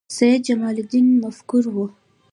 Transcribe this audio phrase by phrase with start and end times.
[0.15, 1.75] سید جمال الدین مفکر و